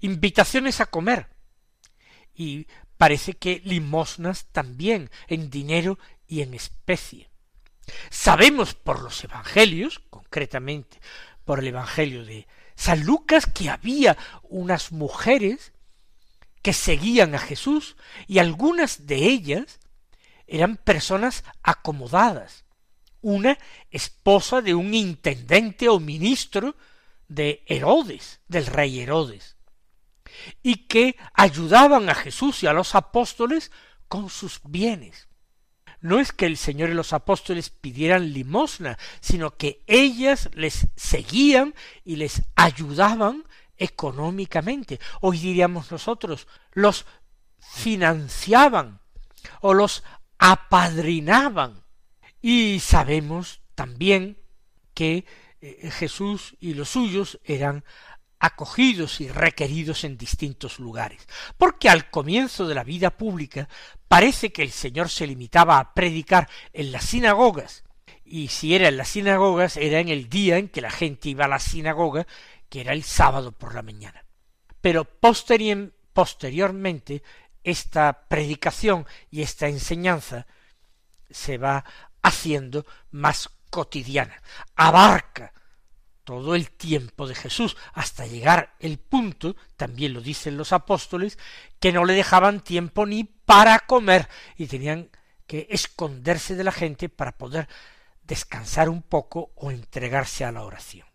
invitaciones 0.00 0.80
a 0.80 0.86
comer, 0.86 1.33
y 2.34 2.66
parece 2.96 3.34
que 3.34 3.60
limosnas 3.64 4.46
también 4.52 5.10
en 5.28 5.50
dinero 5.50 5.98
y 6.26 6.42
en 6.42 6.54
especie. 6.54 7.28
Sabemos 8.10 8.74
por 8.74 9.02
los 9.02 9.22
evangelios, 9.24 10.00
concretamente 10.10 11.00
por 11.44 11.58
el 11.58 11.68
evangelio 11.68 12.24
de 12.24 12.46
San 12.74 13.04
Lucas, 13.04 13.46
que 13.46 13.68
había 13.68 14.16
unas 14.42 14.92
mujeres 14.92 15.72
que 16.62 16.72
seguían 16.72 17.34
a 17.34 17.38
Jesús 17.38 17.96
y 18.26 18.38
algunas 18.38 19.06
de 19.06 19.16
ellas 19.16 19.80
eran 20.46 20.76
personas 20.76 21.44
acomodadas, 21.62 22.64
una 23.20 23.58
esposa 23.90 24.60
de 24.60 24.74
un 24.74 24.94
intendente 24.94 25.88
o 25.88 26.00
ministro 26.00 26.76
de 27.28 27.62
Herodes, 27.66 28.40
del 28.48 28.66
rey 28.66 29.00
Herodes, 29.00 29.53
y 30.62 30.86
que 30.86 31.16
ayudaban 31.32 32.08
a 32.08 32.14
Jesús 32.14 32.62
y 32.62 32.66
a 32.66 32.72
los 32.72 32.94
apóstoles 32.94 33.70
con 34.08 34.30
sus 34.30 34.60
bienes. 34.64 35.28
No 36.00 36.20
es 36.20 36.32
que 36.32 36.46
el 36.46 36.56
Señor 36.56 36.90
y 36.90 36.94
los 36.94 37.12
apóstoles 37.12 37.70
pidieran 37.70 38.32
limosna, 38.32 38.98
sino 39.20 39.56
que 39.56 39.82
ellas 39.86 40.50
les 40.52 40.86
seguían 40.96 41.74
y 42.04 42.16
les 42.16 42.42
ayudaban 42.56 43.44
económicamente. 43.78 45.00
Hoy 45.20 45.38
diríamos 45.38 45.90
nosotros, 45.90 46.46
los 46.72 47.06
financiaban 47.58 49.00
o 49.60 49.72
los 49.72 50.04
apadrinaban 50.38 51.82
y 52.42 52.80
sabemos 52.80 53.62
también 53.74 54.38
que 54.92 55.24
eh, 55.60 55.90
Jesús 55.90 56.56
y 56.60 56.74
los 56.74 56.90
suyos 56.90 57.40
eran 57.44 57.84
acogidos 58.44 59.20
y 59.22 59.28
requeridos 59.28 60.04
en 60.04 60.18
distintos 60.18 60.78
lugares, 60.78 61.26
porque 61.56 61.88
al 61.88 62.10
comienzo 62.10 62.66
de 62.66 62.74
la 62.74 62.84
vida 62.84 63.16
pública 63.16 63.70
parece 64.06 64.52
que 64.52 64.62
el 64.62 64.70
Señor 64.70 65.08
se 65.08 65.26
limitaba 65.26 65.78
a 65.78 65.94
predicar 65.94 66.50
en 66.74 66.92
las 66.92 67.04
sinagogas 67.04 67.84
y 68.22 68.48
si 68.48 68.74
era 68.74 68.88
en 68.88 68.98
las 68.98 69.08
sinagogas, 69.08 69.78
era 69.78 70.00
en 70.00 70.08
el 70.08 70.28
día 70.28 70.58
en 70.58 70.68
que 70.68 70.82
la 70.82 70.90
gente 70.90 71.30
iba 71.30 71.46
a 71.46 71.48
la 71.48 71.58
sinagoga, 71.58 72.26
que 72.68 72.82
era 72.82 72.92
el 72.92 73.02
sábado 73.02 73.52
por 73.52 73.74
la 73.74 73.82
mañana. 73.82 74.26
Pero 74.80 75.04
posteriormente 75.04 77.22
esta 77.62 78.26
predicación 78.28 79.06
y 79.30 79.40
esta 79.40 79.68
enseñanza 79.68 80.46
se 81.30 81.56
va 81.56 81.86
haciendo 82.20 82.84
más 83.10 83.48
cotidiana, 83.70 84.42
abarca 84.76 85.54
todo 86.24 86.54
el 86.54 86.70
tiempo 86.70 87.28
de 87.28 87.34
Jesús, 87.34 87.76
hasta 87.92 88.26
llegar 88.26 88.74
el 88.80 88.98
punto, 88.98 89.56
también 89.76 90.14
lo 90.14 90.20
dicen 90.20 90.56
los 90.56 90.72
apóstoles, 90.72 91.38
que 91.78 91.92
no 91.92 92.04
le 92.04 92.14
dejaban 92.14 92.60
tiempo 92.60 93.06
ni 93.06 93.24
para 93.24 93.80
comer 93.80 94.28
y 94.56 94.66
tenían 94.66 95.10
que 95.46 95.66
esconderse 95.70 96.56
de 96.56 96.64
la 96.64 96.72
gente 96.72 97.08
para 97.08 97.36
poder 97.36 97.68
descansar 98.22 98.88
un 98.88 99.02
poco 99.02 99.52
o 99.54 99.70
entregarse 99.70 100.44
a 100.44 100.52
la 100.52 100.64
oración. 100.64 101.06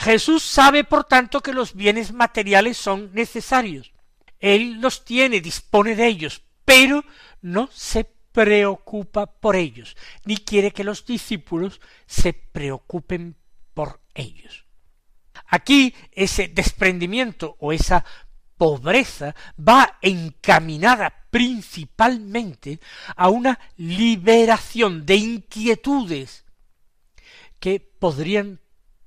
Jesús 0.00 0.42
sabe, 0.42 0.82
por 0.84 1.04
tanto, 1.04 1.42
que 1.42 1.52
los 1.52 1.74
bienes 1.74 2.12
materiales 2.14 2.78
son 2.78 3.12
necesarios. 3.12 3.92
Él 4.38 4.80
los 4.80 5.04
tiene, 5.04 5.42
dispone 5.42 5.94
de 5.94 6.06
ellos, 6.06 6.42
pero 6.64 7.04
no 7.42 7.68
se 7.70 8.04
preocupa 8.32 9.26
por 9.26 9.56
ellos, 9.56 9.98
ni 10.24 10.38
quiere 10.38 10.70
que 10.70 10.84
los 10.84 11.04
discípulos 11.04 11.82
se 12.06 12.32
preocupen 12.32 13.36
por 13.74 14.00
ellos. 14.14 14.64
Aquí 15.46 15.94
ese 16.12 16.48
desprendimiento 16.48 17.56
o 17.58 17.70
esa 17.70 18.02
pobreza 18.56 19.34
va 19.58 19.98
encaminada 20.00 21.26
principalmente 21.30 22.80
a 23.16 23.28
una 23.28 23.58
liberación 23.76 25.04
de 25.04 25.16
inquietudes 25.16 26.46
que 27.58 27.80
podrían 27.80 28.60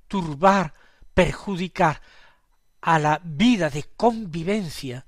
turbar 0.06 0.83
perjudicar 1.14 2.02
a 2.80 2.98
la 2.98 3.20
vida 3.24 3.70
de 3.70 3.84
convivencia 3.96 5.06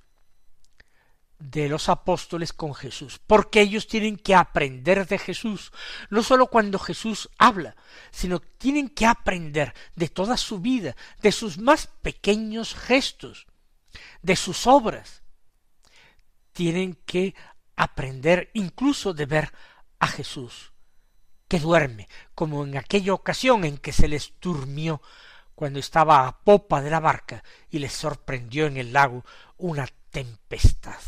de 1.38 1.68
los 1.68 1.88
apóstoles 1.88 2.52
con 2.52 2.74
Jesús, 2.74 3.20
porque 3.26 3.60
ellos 3.60 3.86
tienen 3.86 4.16
que 4.16 4.34
aprender 4.34 5.06
de 5.06 5.18
Jesús, 5.18 5.70
no 6.08 6.22
sólo 6.22 6.46
cuando 6.46 6.78
Jesús 6.78 7.28
habla, 7.38 7.76
sino 8.10 8.40
tienen 8.40 8.88
que 8.88 9.04
aprender 9.04 9.74
de 9.94 10.08
toda 10.08 10.36
su 10.38 10.60
vida, 10.60 10.96
de 11.20 11.32
sus 11.32 11.58
más 11.58 11.88
pequeños 12.00 12.74
gestos, 12.74 13.46
de 14.22 14.36
sus 14.36 14.66
obras. 14.66 15.22
Tienen 16.52 16.94
que 17.04 17.34
aprender 17.76 18.50
incluso 18.54 19.12
de 19.12 19.26
ver 19.26 19.52
a 19.98 20.06
Jesús, 20.06 20.72
que 21.48 21.60
duerme, 21.60 22.08
como 22.34 22.64
en 22.64 22.78
aquella 22.78 23.12
ocasión 23.12 23.64
en 23.64 23.76
que 23.76 23.92
se 23.92 24.08
les 24.08 24.32
durmió 24.40 25.02
cuando 25.56 25.80
estaba 25.80 26.28
a 26.28 26.44
popa 26.44 26.80
de 26.82 26.90
la 26.90 27.00
barca 27.00 27.42
y 27.70 27.80
les 27.80 27.92
sorprendió 27.92 28.66
en 28.66 28.76
el 28.76 28.92
lago 28.92 29.24
una 29.56 29.88
tempestad. 30.10 31.00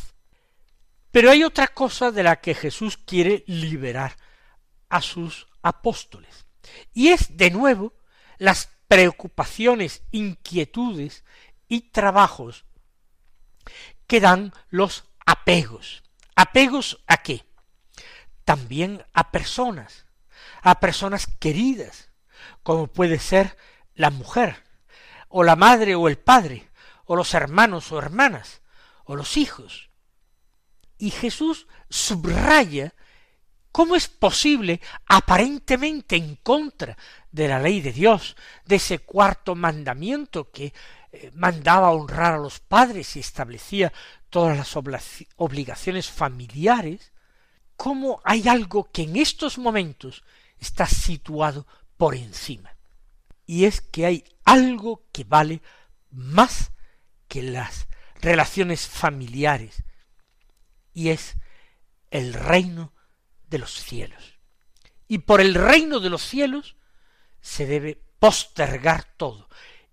Pero 1.13 1.31
hay 1.31 1.45
otra 1.45 1.69
cosa 1.69 2.11
de 2.11 2.23
la 2.23 2.41
que 2.41 2.55
Jesús 2.55 2.97
quiere 2.97 3.45
liberar 3.47 4.17
a 4.89 5.03
sus 5.03 5.47
apóstoles, 5.63 6.47
y 6.95 7.09
es 7.09 7.37
de 7.37 7.51
nuevo 7.51 7.93
las 8.39 8.71
preocupaciones, 8.89 10.03
inquietudes 10.13 11.25
y 11.69 11.91
trabajos 11.91 12.65
que 14.07 14.21
dan 14.21 14.55
los 14.71 15.05
apegos. 15.27 16.03
¿Apegos 16.35 17.03
a 17.07 17.19
qué? 17.19 17.45
También 18.47 19.05
a 19.13 19.31
personas, 19.31 20.07
a 20.63 20.81
personas 20.81 21.27
queridas, 21.39 22.11
como 22.63 22.87
puede 22.87 23.19
ser 23.19 23.59
la 23.99 24.11
mujer, 24.11 24.65
o 25.29 25.43
la 25.43 25.57
madre 25.57 25.95
o 25.95 26.09
el 26.09 26.17
padre, 26.17 26.71
o 27.05 27.17
los 27.17 27.35
hermanos 27.35 27.93
o 27.93 27.99
hermanas, 27.99 28.63
o 29.05 29.17
los 29.17 29.37
hijos. 29.37 29.91
Y 30.99 31.11
Jesús 31.11 31.67
subraya 31.91 32.95
cómo 33.73 33.97
es 33.97 34.09
posible, 34.09 34.81
aparentemente 35.07 36.17
en 36.17 36.37
contra 36.37 36.97
de 37.31 37.49
la 37.49 37.59
ley 37.59 37.81
de 37.81 37.93
Dios, 37.93 38.37
de 38.65 38.77
ese 38.77 39.01
cuarto 39.01 39.57
mandamiento 39.57 40.51
que 40.51 40.73
eh, 41.11 41.31
mandaba 41.35 41.91
honrar 41.91 42.35
a 42.35 42.39
los 42.39 42.61
padres 42.61 43.17
y 43.17 43.21
establecía 43.21 43.93
todas 44.31 44.57
las 44.57 44.77
obligaciones 45.37 46.09
familiares, 46.09 47.13
cómo 47.77 48.21
hay 48.25 48.47
algo 48.49 48.91
que 48.93 49.03
en 49.03 49.17
estos 49.17 49.59
momentos 49.59 50.23
está 50.59 50.87
situado 50.87 51.67
por 51.97 52.15
encima 52.15 52.78
y 53.49 53.65
es 53.65 53.81
que 53.81 54.05
hay 54.05 54.25
algo 54.45 55.07
que 55.11 55.25
vale 55.25 55.63
más 56.11 56.71
que 57.29 57.43
las 57.43 57.89
relaciones 58.21 58.87
familiares, 58.87 59.85
y 60.93 61.09
es 61.09 61.37
el 62.11 62.35
reino 62.35 62.93
de 63.49 63.59
los 63.59 63.73
cielos. 63.73 64.39
Y 65.09 65.19
por 65.19 65.41
el 65.41 65.55
reino 65.55 65.99
de 65.99 66.11
los 66.11 66.23
cielos 66.23 66.77
se 67.41 67.65
debe 67.65 68.05
postergar 68.19 69.05
todo 69.17 69.49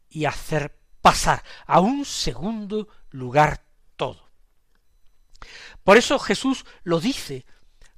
y 0.10 0.26
hacer 0.26 0.78
pasar 1.02 1.42
a 1.66 1.80
un 1.80 2.04
segundo 2.04 2.90
lugar 3.10 3.66
todo. 3.96 4.30
Por 5.86 5.96
eso 5.96 6.20
Jesús 6.20 6.66
lo 6.84 7.00
dice 7.00 7.46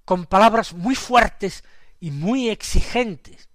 con 0.06 0.28
palabras 0.28 0.74
muy 0.74 0.94
fuertes 0.94 1.64
y 2.00 2.12
muy 2.12 2.50
exigentes. 2.50 3.50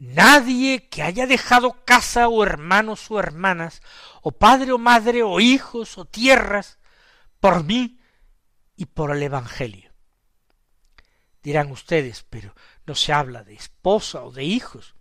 Nadie 0.00 0.88
que 0.88 1.02
haya 1.02 1.26
dejado 1.26 1.84
casa 1.84 2.26
o 2.28 2.42
hermanos 2.42 3.10
o 3.10 3.18
hermanas, 3.18 3.82
o 4.22 4.32
padre 4.32 4.72
o 4.72 4.78
madre 4.78 5.22
o 5.22 5.40
hijos 5.40 5.98
o 5.98 6.06
tierras, 6.06 6.78
por 7.38 7.64
mí 7.64 8.00
y 8.76 8.86
por 8.86 9.14
el 9.14 9.22
Evangelio. 9.22 9.92
Dirán 11.42 11.70
ustedes, 11.70 12.24
pero 12.30 12.54
no 12.86 12.94
se 12.94 13.12
habla 13.12 13.44
de 13.44 13.52
esposa 13.52 14.22
o 14.22 14.32
de 14.32 14.42
hijos. 14.42 14.94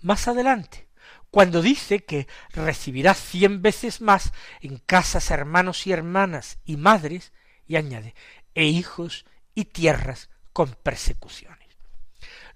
Más 0.00 0.26
adelante, 0.26 0.88
cuando 1.30 1.62
dice 1.62 2.04
que 2.04 2.26
recibirá 2.50 3.14
cien 3.14 3.62
veces 3.62 4.00
más 4.00 4.32
en 4.60 4.78
casas 4.78 5.30
hermanos 5.30 5.86
y 5.86 5.92
hermanas 5.92 6.58
y 6.64 6.76
madres, 6.78 7.32
y 7.68 7.76
añade, 7.76 8.16
e 8.56 8.64
hijos 8.64 9.24
y 9.54 9.66
tierras 9.66 10.30
con 10.52 10.74
persecuciones. 10.74 11.68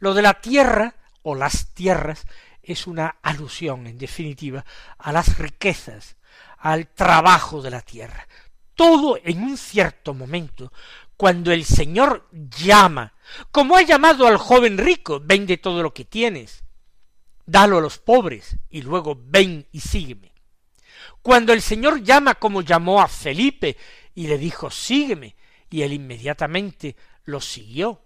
Lo 0.01 0.14
de 0.14 0.22
la 0.22 0.40
tierra 0.40 0.96
o 1.28 1.34
las 1.34 1.74
tierras 1.74 2.24
es 2.62 2.86
una 2.86 3.16
alusión, 3.20 3.88
en 3.88 3.98
definitiva, 3.98 4.64
a 4.96 5.10
las 5.10 5.38
riquezas, 5.38 6.14
al 6.56 6.86
trabajo 6.86 7.62
de 7.62 7.70
la 7.72 7.80
tierra. 7.80 8.28
Todo 8.76 9.18
en 9.24 9.42
un 9.42 9.56
cierto 9.56 10.14
momento, 10.14 10.72
cuando 11.16 11.50
el 11.50 11.64
Señor 11.64 12.28
llama, 12.30 13.12
como 13.50 13.76
ha 13.76 13.82
llamado 13.82 14.28
al 14.28 14.36
joven 14.36 14.78
rico, 14.78 15.20
vende 15.20 15.56
todo 15.56 15.82
lo 15.82 15.92
que 15.92 16.04
tienes, 16.04 16.62
dalo 17.44 17.78
a 17.78 17.80
los 17.80 17.98
pobres, 17.98 18.56
y 18.70 18.82
luego 18.82 19.18
ven 19.20 19.66
y 19.72 19.80
sígueme. 19.80 20.32
Cuando 21.22 21.52
el 21.52 21.60
Señor 21.60 22.04
llama 22.04 22.36
como 22.36 22.62
llamó 22.62 23.02
a 23.02 23.08
Felipe, 23.08 23.76
y 24.14 24.28
le 24.28 24.38
dijo 24.38 24.70
sígueme, 24.70 25.34
y 25.70 25.82
él 25.82 25.92
inmediatamente 25.92 26.94
lo 27.24 27.40
siguió 27.40 28.06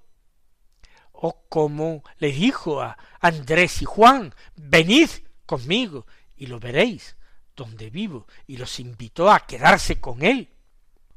o 1.22 1.44
como 1.48 2.02
le 2.18 2.32
dijo 2.32 2.80
a 2.80 2.96
Andrés 3.20 3.82
y 3.82 3.84
Juan, 3.84 4.34
venid 4.56 5.10
conmigo 5.44 6.06
y 6.36 6.46
lo 6.46 6.58
veréis 6.58 7.16
donde 7.54 7.90
vivo, 7.90 8.26
y 8.46 8.56
los 8.56 8.80
invitó 8.80 9.30
a 9.30 9.46
quedarse 9.46 10.00
con 10.00 10.22
él. 10.22 10.48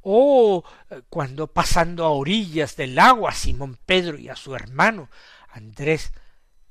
O 0.01 0.65
cuando 1.09 1.47
pasando 1.47 2.03
a 2.03 2.09
orillas 2.09 2.75
del 2.75 2.95
lago 2.95 3.29
a 3.29 3.33
Simón 3.33 3.79
Pedro 3.85 4.17
y 4.17 4.27
a 4.27 4.35
su 4.35 4.53
hermano 4.53 5.09
Andrés 5.49 6.11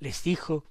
les 0.00 0.22
dijo 0.22 0.66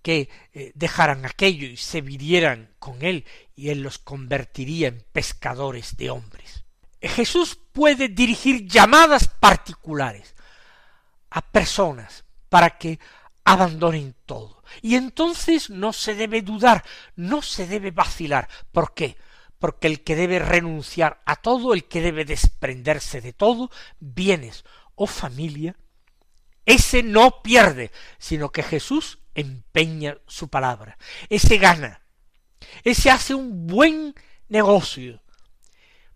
que 0.00 0.30
eh, 0.54 0.72
dejaran 0.74 1.26
aquello 1.26 1.66
y 1.66 1.76
se 1.76 2.00
vinieran 2.00 2.74
con 2.78 3.02
él 3.02 3.26
y 3.54 3.68
él 3.68 3.82
los 3.82 3.98
convertiría 3.98 4.88
en 4.88 5.04
pescadores 5.12 5.98
de 5.98 6.08
hombres. 6.08 6.64
Jesús 7.02 7.60
puede 7.72 8.08
dirigir 8.08 8.66
llamadas 8.66 9.28
particulares 9.28 10.34
a 11.30 11.42
personas 11.42 12.24
para 12.48 12.78
que 12.78 12.98
abandonen 13.44 14.14
todo. 14.26 14.62
Y 14.82 14.94
entonces 14.96 15.70
no 15.70 15.92
se 15.92 16.14
debe 16.14 16.42
dudar, 16.42 16.84
no 17.16 17.42
se 17.42 17.66
debe 17.66 17.90
vacilar. 17.90 18.48
¿Por 18.72 18.94
qué? 18.94 19.16
Porque 19.58 19.86
el 19.86 20.04
que 20.04 20.16
debe 20.16 20.38
renunciar 20.38 21.22
a 21.24 21.36
todo, 21.36 21.74
el 21.74 21.88
que 21.88 22.00
debe 22.00 22.24
desprenderse 22.24 23.20
de 23.20 23.32
todo, 23.32 23.70
bienes 23.98 24.64
o 24.94 25.06
familia, 25.06 25.76
ese 26.66 27.02
no 27.02 27.42
pierde, 27.42 27.90
sino 28.18 28.50
que 28.50 28.62
Jesús 28.62 29.18
empeña 29.34 30.18
su 30.26 30.48
palabra. 30.48 30.98
Ese 31.30 31.56
gana. 31.56 32.02
Ese 32.84 33.10
hace 33.10 33.34
un 33.34 33.66
buen 33.66 34.14
negocio. 34.48 35.22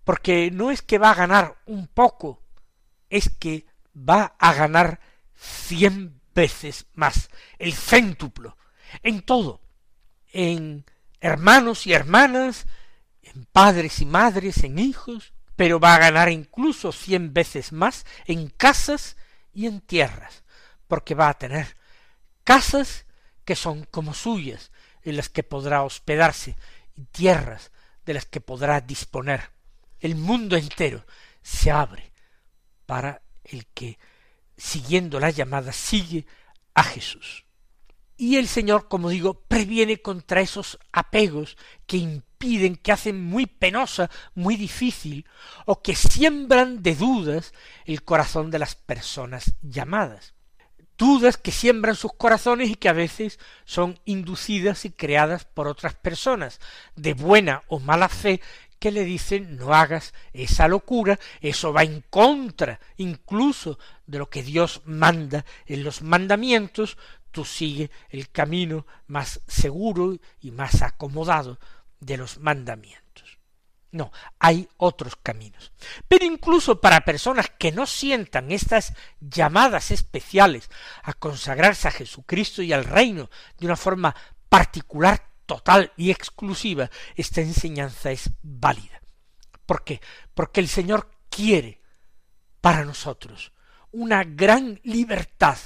Porque 0.04 0.50
no 0.50 0.70
es 0.70 0.82
que 0.82 0.98
va 0.98 1.12
a 1.12 1.14
ganar 1.14 1.56
un 1.64 1.86
poco, 1.86 2.42
es 3.08 3.30
que 3.30 3.66
va 3.96 4.34
a 4.38 4.54
ganar 4.54 5.00
cien 5.34 6.20
veces 6.34 6.86
más, 6.94 7.30
el 7.58 7.74
céntuplo, 7.74 8.56
en 9.02 9.22
todo, 9.22 9.60
en 10.32 10.84
hermanos 11.20 11.86
y 11.86 11.92
hermanas, 11.92 12.66
en 13.22 13.44
padres 13.46 14.00
y 14.00 14.06
madres, 14.06 14.64
en 14.64 14.78
hijos, 14.78 15.32
pero 15.56 15.78
va 15.78 15.94
a 15.94 15.98
ganar 15.98 16.30
incluso 16.30 16.92
cien 16.92 17.32
veces 17.32 17.72
más 17.72 18.06
en 18.26 18.48
casas 18.48 19.16
y 19.52 19.66
en 19.66 19.80
tierras, 19.80 20.44
porque 20.88 21.14
va 21.14 21.28
a 21.28 21.38
tener 21.38 21.76
casas 22.44 23.06
que 23.44 23.56
son 23.56 23.84
como 23.84 24.14
suyas, 24.14 24.70
en 25.02 25.16
las 25.16 25.28
que 25.28 25.42
podrá 25.42 25.82
hospedarse, 25.82 26.56
y 26.94 27.04
tierras 27.04 27.72
de 28.04 28.14
las 28.14 28.26
que 28.26 28.40
podrá 28.40 28.80
disponer. 28.80 29.50
El 30.00 30.16
mundo 30.16 30.56
entero 30.56 31.04
se 31.42 31.70
abre 31.70 32.12
para 32.86 33.22
el 33.44 33.66
que, 33.66 33.98
siguiendo 34.56 35.20
la 35.20 35.30
llamada, 35.30 35.72
sigue 35.72 36.26
a 36.74 36.82
Jesús. 36.82 37.44
Y 38.16 38.36
el 38.36 38.46
Señor, 38.46 38.88
como 38.88 39.08
digo, 39.08 39.34
previene 39.48 40.00
contra 40.00 40.40
esos 40.40 40.78
apegos 40.92 41.56
que 41.86 41.96
impiden, 41.96 42.76
que 42.76 42.92
hacen 42.92 43.22
muy 43.24 43.46
penosa, 43.46 44.10
muy 44.34 44.56
difícil, 44.56 45.26
o 45.66 45.82
que 45.82 45.96
siembran 45.96 46.82
de 46.82 46.94
dudas 46.94 47.52
el 47.84 48.04
corazón 48.04 48.50
de 48.50 48.58
las 48.58 48.74
personas 48.74 49.54
llamadas 49.62 50.34
dudas 51.02 51.36
que 51.36 51.50
siembran 51.50 51.96
sus 51.96 52.12
corazones 52.12 52.70
y 52.70 52.76
que 52.76 52.88
a 52.88 52.92
veces 52.92 53.40
son 53.64 53.98
inducidas 54.04 54.84
y 54.84 54.90
creadas 54.90 55.44
por 55.44 55.66
otras 55.66 55.94
personas, 55.94 56.60
de 56.94 57.14
buena 57.14 57.62
o 57.66 57.80
mala 57.80 58.08
fe, 58.08 58.40
que 58.82 58.90
le 58.90 59.04
dicen 59.04 59.58
no 59.58 59.72
hagas 59.74 60.12
esa 60.32 60.66
locura, 60.66 61.16
eso 61.40 61.72
va 61.72 61.84
en 61.84 62.00
contra 62.10 62.80
incluso 62.96 63.78
de 64.08 64.18
lo 64.18 64.28
que 64.28 64.42
Dios 64.42 64.82
manda 64.86 65.44
en 65.66 65.84
los 65.84 66.02
mandamientos, 66.02 66.98
tú 67.30 67.44
sigue 67.44 67.92
el 68.08 68.32
camino 68.32 68.84
más 69.06 69.40
seguro 69.46 70.16
y 70.40 70.50
más 70.50 70.82
acomodado 70.82 71.60
de 72.00 72.16
los 72.16 72.38
mandamientos. 72.38 73.38
No, 73.92 74.10
hay 74.40 74.68
otros 74.78 75.14
caminos. 75.14 75.70
Pero 76.08 76.24
incluso 76.24 76.80
para 76.80 77.04
personas 77.04 77.52
que 77.56 77.70
no 77.70 77.86
sientan 77.86 78.50
estas 78.50 78.94
llamadas 79.20 79.92
especiales 79.92 80.68
a 81.04 81.12
consagrarse 81.12 81.86
a 81.86 81.92
Jesucristo 81.92 82.62
y 82.62 82.72
al 82.72 82.82
reino 82.82 83.30
de 83.58 83.66
una 83.66 83.76
forma 83.76 84.16
particular, 84.48 85.31
total 85.46 85.92
y 85.96 86.10
exclusiva, 86.10 86.90
esta 87.14 87.40
enseñanza 87.40 88.10
es 88.10 88.30
válida. 88.42 89.00
¿Por 89.66 89.84
qué? 89.84 90.00
Porque 90.34 90.60
el 90.60 90.68
Señor 90.68 91.10
quiere 91.28 91.80
para 92.60 92.84
nosotros 92.84 93.52
una 93.90 94.24
gran 94.24 94.80
libertad 94.84 95.58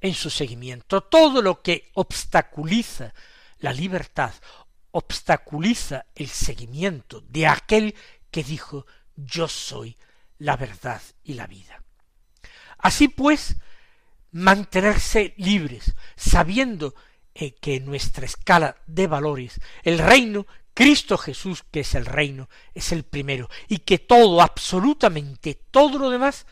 en 0.00 0.14
su 0.14 0.30
seguimiento. 0.30 1.02
Todo 1.02 1.42
lo 1.42 1.62
que 1.62 1.90
obstaculiza 1.94 3.14
la 3.58 3.72
libertad 3.72 4.34
obstaculiza 4.90 6.06
el 6.14 6.28
seguimiento 6.28 7.22
de 7.28 7.46
aquel 7.46 7.94
que 8.30 8.42
dijo 8.42 8.86
yo 9.14 9.48
soy 9.48 9.96
la 10.38 10.56
verdad 10.56 11.00
y 11.22 11.34
la 11.34 11.46
vida. 11.46 11.82
Así 12.78 13.08
pues, 13.08 13.56
mantenerse 14.32 15.34
libres, 15.36 15.94
sabiendo 16.16 16.94
eh, 17.34 17.54
que 17.54 17.76
en 17.76 17.86
nuestra 17.86 18.26
escala 18.26 18.76
de 18.86 19.06
valores 19.06 19.60
el 19.82 19.98
reino, 19.98 20.46
Cristo 20.74 21.18
Jesús, 21.18 21.64
que 21.70 21.80
es 21.80 21.94
el 21.94 22.06
reino, 22.06 22.48
es 22.74 22.92
el 22.92 23.04
primero, 23.04 23.48
y 23.68 23.78
que 23.78 23.98
todo, 23.98 24.40
absolutamente 24.40 25.54
todo 25.70 25.98
lo 25.98 26.10
demás, 26.10 26.46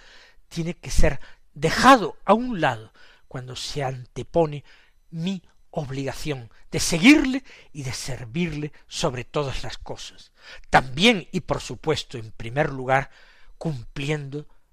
tiene 0.49 0.75
que 0.75 0.91
ser 0.91 1.21
dejado 1.55 2.17
a 2.25 2.35
un 2.35 2.61
lado 2.61 2.93
cuando 3.29 3.57
se 3.57 3.83
antepone 3.83 4.65
mi 5.11 5.43
obligación 5.71 6.51
de 6.71 6.81
seguirle 6.81 7.45
y 7.73 7.83
de 7.83 7.93
servirle 7.93 8.73
sobre 8.89 9.25
todas 9.25 9.63
las 9.63 9.79
cosas, 9.79 10.33
también 10.69 11.29
y 11.33 11.41
por 11.41 11.61
supuesto 11.61 12.19
en 12.19 12.33
primer 12.33 12.71
lugar 12.71 13.11
cumpliendo 13.59 14.47